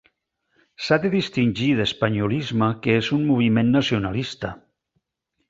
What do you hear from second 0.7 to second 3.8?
S'ha de distingir d'espanyolisme que és un moviment